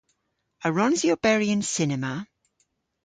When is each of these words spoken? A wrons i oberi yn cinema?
A 0.65 0.67
wrons 0.71 1.01
i 1.07 1.13
oberi 1.15 1.47
yn 1.55 1.63
cinema? 1.75 2.13